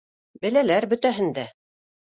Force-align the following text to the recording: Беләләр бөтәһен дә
Беләләр 0.45 0.89
бөтәһен 0.95 1.33
дә 1.39 1.49